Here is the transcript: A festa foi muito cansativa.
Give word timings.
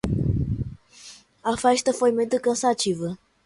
A 1.43 1.53
festa 1.63 1.93
foi 1.99 2.11
muito 2.11 2.41
cansativa. 2.45 3.09